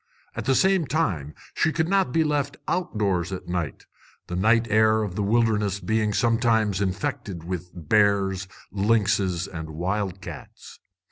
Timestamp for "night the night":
3.47-4.65